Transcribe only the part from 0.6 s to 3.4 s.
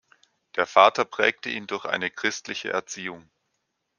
Vater prägte ihn durch eine christliche Erziehung.